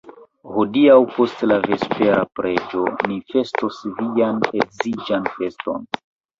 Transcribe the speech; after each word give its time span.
Hodiaŭ 0.53 0.95
post 1.17 1.43
la 1.51 1.57
vespera 1.65 2.17
preĝo 2.41 2.83
ni 3.13 3.19
festos 3.35 3.79
vian 4.03 4.43
edziĝan 4.65 5.33
feston! 5.39 5.89